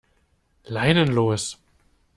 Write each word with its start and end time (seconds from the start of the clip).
Leinen 0.63 1.13
los! 1.13 1.61